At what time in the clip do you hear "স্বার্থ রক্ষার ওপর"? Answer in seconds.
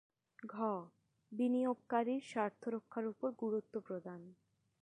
2.23-3.29